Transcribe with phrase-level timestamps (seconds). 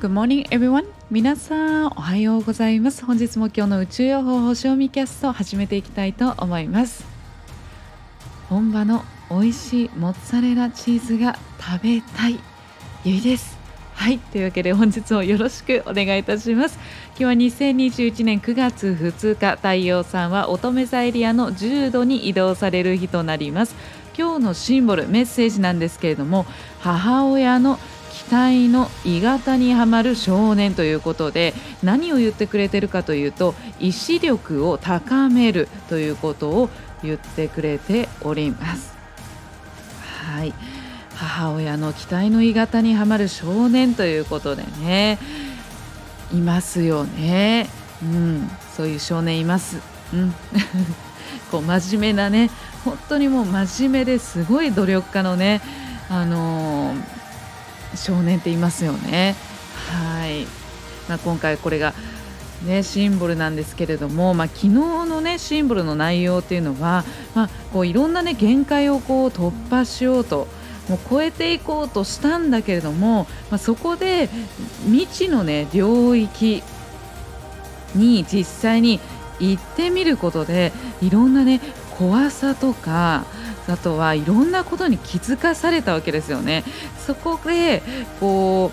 [0.00, 0.86] Good morning everyone.
[1.10, 3.04] 皆さんおはようございます。
[3.04, 7.04] 本日も今日の宇宙予報星読みキャストを始めていきたいと思います。
[8.48, 12.40] 本場の美味しいモッツァレラチーズが食べたい
[13.04, 13.58] ゆいです。
[13.92, 16.78] はいというわけで本日もよろしくお願いいたします。
[17.18, 23.74] 今日は2021年9月2日太陽さんは乙女座エリアの10度に移動される日となります。
[24.16, 26.46] 今日のシンボルメッセージなんですけれども
[26.80, 27.78] 母親の
[28.10, 36.70] 期待の鋳型にはまる少年ということで何を言ってくれてるかというと意志力を高めるということを
[37.02, 38.94] 言ってくれております。
[40.24, 40.52] はい。
[41.14, 45.18] 母親の期待の鋳型にはまる少年ということでね
[46.32, 47.68] いますよね。
[48.02, 48.50] うん。
[48.76, 49.78] そういう少年います。
[50.12, 50.34] うん。
[51.50, 52.50] こう真面目なね
[52.84, 55.60] 本当にもう真面目ですごい努力家のね
[56.08, 57.19] あのー、
[57.94, 59.36] 少年っていますよね。
[59.90, 60.46] はい、
[61.08, 61.94] まあ、今回これが
[62.64, 70.46] ね、シンボルなんですけれども、まあ、昨日の、ね、シンボルの内容っていうのは、まあ、こういろんな、ね、限界をこう突破しようと
[70.88, 74.28] もう超えていこうとしたんだけれども、まあ、そこで
[74.84, 76.62] 未知の、ね、領域
[77.94, 79.00] に実際に
[79.38, 81.60] 行ってみることでいろんな、ね、
[81.96, 83.24] 怖さとか
[83.68, 86.64] あとはいろんなことに気づかされたわけですよね。
[87.06, 87.82] そこで
[88.18, 88.72] こ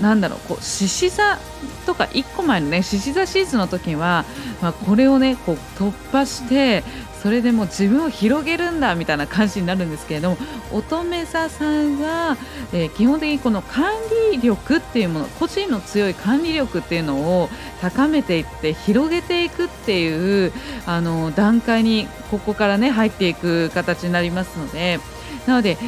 [0.00, 1.38] うなんだろうこう獅子座
[1.86, 4.24] とか1個前のね獅子座シーズンの時は、
[4.60, 6.84] まあ、これをねこう突破して
[7.22, 10.36] それでも自分を広げるんだみたいな感じになるんですけれども
[10.72, 12.36] 乙女座さんは、
[12.72, 13.92] えー、基本的にこの管
[14.32, 17.48] 理力っていうもの個人の強い管理力っていうのを
[17.80, 20.52] 高めていって広げていくっていう
[20.86, 25.00] あの段階にここからね入っていく形になりますので
[25.46, 25.78] なので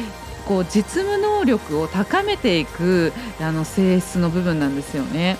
[0.45, 5.37] こう実務能力を高めていくあの性質の部分なんですよね。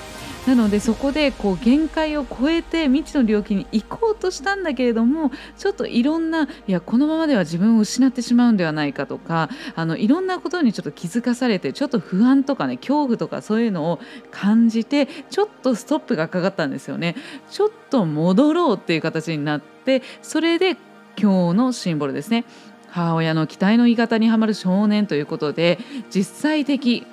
[0.50, 14.00] なのでそこでこう限界を超えて未知の領域に行こうとしたんだけれどもちょっといろんないやこのままでは自分を失ってしまうんではないかとかあのいろんなことにちょっと気づかされてちょっと不安とかね恐怖とかそういうのを
[14.32, 17.16] 感じてちょっとストップがかかったんですよね。
[17.52, 20.78] ちょっと戻ろうっていう形になってそれで
[21.16, 22.46] 今日のシンボルですね
[22.88, 25.78] 母親の期待の言い方にはまる少年ということで
[26.10, 27.06] 実際的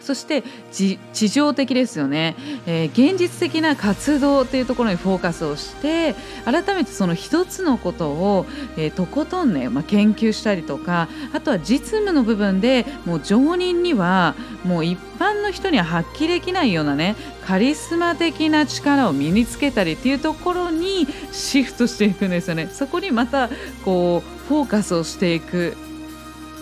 [0.00, 0.42] そして
[0.72, 0.98] 地
[1.28, 2.36] 上的ですよね、
[2.66, 6.14] えー、現実的な活動というところにフォーカスをして
[6.44, 22.68] 改めてその一つのことを、えー、とことんね、まあ、研究したりとかあとは実務の部分でもう常人にはもう一般の人には発揮できないようなねカリスマ的な力を身につけたりっていうところにシフトしていくんですよね。
[22.72, 23.48] そこにまた
[23.84, 25.76] こうフォーカスをしていく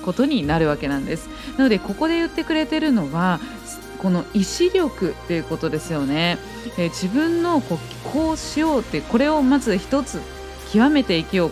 [0.05, 1.29] ことになるわけなんです。
[1.57, 3.41] なのでここで言ってくれてるのは
[3.99, 6.39] この意志力っていうことですよね、
[6.77, 7.79] えー、自分のこう
[8.13, 10.21] こうしようってこれをまず一つ
[10.73, 11.51] 極めていきよう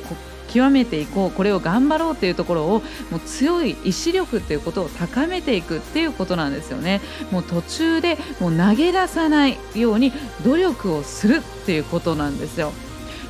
[0.55, 7.01] 極めていこうこれを頑張ろうっていうところをもう強い意志力っていうことを高めていくっていうことなんですよね。
[7.33, 10.13] もう途中でもう投げ出さないように
[10.45, 12.73] 努力をするっていうことなんですよ。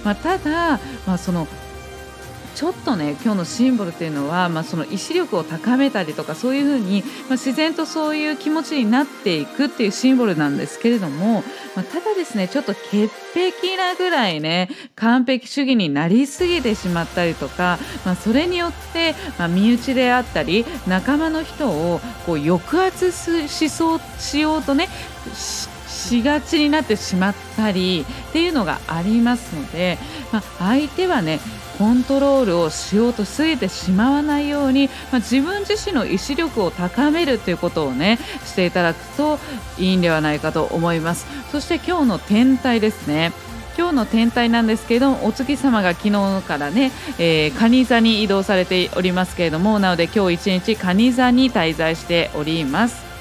[0.05, 1.49] まあ、ただ、まあ、その
[2.55, 11.43] ちょっとね今日のシンボルっていうのは、まあ、その意志力を高めたりとかそういうふうに、まあ、自然とそういう気持ちになっていくっていうシンボルなんですけれども、
[11.75, 23.13] まあ、ただですねちょっと潔癖なぐらいね完璧主義になりすぎてしまったりとか、まあ、それによって、まあ、身内であったり仲間の人をこう抑圧
[23.49, 24.89] しそうしようとね
[26.05, 29.99] しがちになってしまったりっていうのがありますので、
[30.33, 31.41] まあ、相手はね
[31.79, 39.39] コントロールをしようとすぎてしまわないように、まあ、自分自身の意志力を高めるということをねしていただくと
[39.79, 41.27] いいんではないかと思います。
[41.51, 43.33] そして今日の天体ですね。
[43.77, 53.14] 今日の天体なんですけれどもお月様が昨日からね、えー、蟹座に移動されておりますけれどもなので今日一日蟹座に滞在しております。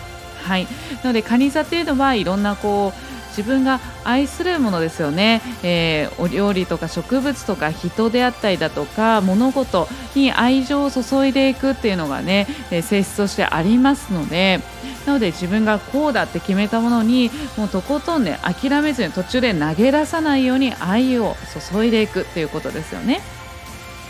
[0.44, 0.68] はい
[1.04, 14.60] なので蟹座っていうのはいろんなこう自分が愛するものですよね、えー、お料理とか植物とか人であったりだとか物事に愛情を注いでいくっていうのがね、えー、性質としてありますので
[15.08, 21.36] なので自分がこうだって決めたものにもうとことんね諦めずに途中で投げ出さないように愛を
[21.72, 23.22] 注いでいくっていうことですよね。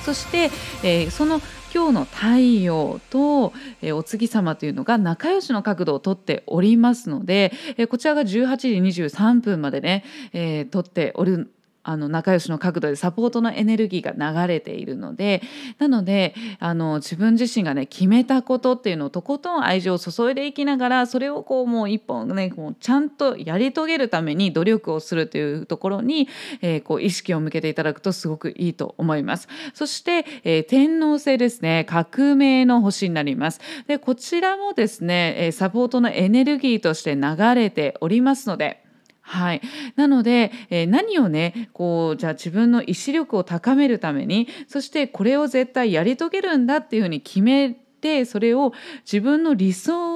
[0.04, 0.52] そして、
[0.84, 1.42] えー、その
[1.74, 2.28] 今日の太
[2.62, 8.58] 陽と、えお月様というのが仲良しの角度をとっておりますので、えこちらが18
[8.92, 10.04] 時23分までね、
[10.34, 11.52] えー、撮っておる
[11.84, 15.42] あの仲良しの角度でサポートのエネルギーが流れているので
[15.78, 26.30] なのであの自分自身がね決めたことっていうのをとことん愛情を注いでいきながらそれをこうもう一本ねもうちゃんとやり遂げるために努力をするというところに、
[26.62, 29.48] えー、こう意識を向けていただくとすごくいいと思います。
[29.74, 33.60] そして、えー、天皇星ですね革命の星になります。
[33.88, 38.83] でこちらもですねサポートのエネルギーとして流れておりますので
[39.26, 39.62] はい、
[39.96, 48.74] なので、えー、何をねこうじゃあ自分の意志力を高めるためにそしてこれを絶対やり遂げるんだっていうふうに決めてそれを
[49.06, 50.13] 自分の理想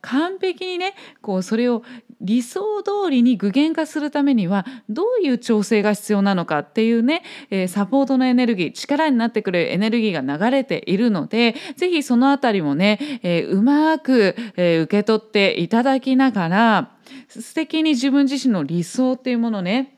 [0.00, 1.82] 完璧にねこうそれを
[2.20, 16.90] 理想通りに具現化するためにはどういう調整が必要なのかっていうね、えー、サポートのエネルギー力になってくれるエネルギーが流れているので是非そのあたりもね、えー、うまく、えー、受け取っていただきながら
[17.28, 19.97] 素敵に自分自身の理想っていうものね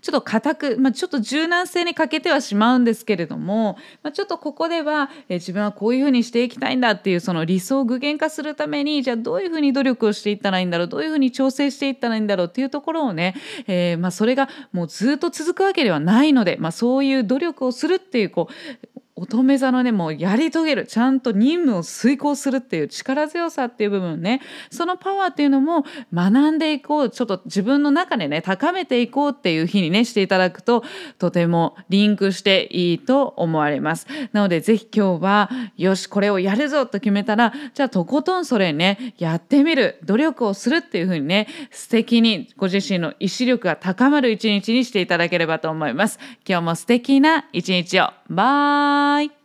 [0.00, 13.34] ちょっと硬く、まあ、ちょっと柔軟性に欠けてはしまうんですけれども、まあ、ちょっとここでは、え自分はこういうふうにしていきたいんだっていうその理想を具現化するためにじゃあどういうふうに努力をしていったらいいんだろうどういうふうに調整していったらいいんだろうっていうところをね、
[13.66, 18.87] えー、まあ、それがもうずっと続くわけではないので、まあ、そういう努力をするっていうこう
[19.20, 20.86] 乙女座のねもうやり遂げる。
[20.86, 24.40] ちゃんと任務を遂行するっていう力強さっていう部分ね。
[24.70, 30.84] そのパワーっていうのも学んでいこうちょっと自分の中でね高めていこうっていう日にねしていただくと
[31.18, 34.06] とてもリンクしていいと思われます。
[34.32, 39.98] なので是非今日はよしこれをやるぞと決めたらじゃあとことんそれねやってみる。
[40.04, 46.18] 努力をするっていう風にね素敵にご自身の意志力が高まる一日にしていただければと思います。
[46.46, 48.10] 今日も素敵な一日を。
[48.28, 49.07] バイ。
[49.08, 49.37] はい。